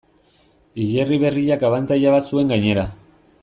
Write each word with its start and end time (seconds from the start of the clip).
Hilerri 0.85 1.19
berriak 1.25 1.67
abantaila 1.69 2.15
bat 2.17 2.33
zuen 2.33 2.51
gainera. 2.55 2.91